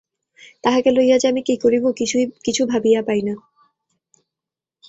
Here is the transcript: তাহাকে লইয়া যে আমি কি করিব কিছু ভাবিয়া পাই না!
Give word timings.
তাহাকে 0.63 0.89
লইয়া 0.91 1.17
যে 1.17 1.27
আমি 1.27 1.41
কি 1.43 1.55
করিব 1.63 1.83
কিছু 2.45 2.61
ভাবিয়া 2.65 3.01
পাই 3.07 3.21
না! 3.21 3.33